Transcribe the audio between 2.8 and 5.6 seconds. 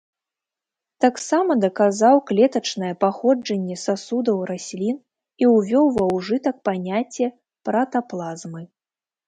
паходжанне сасудаў раслін і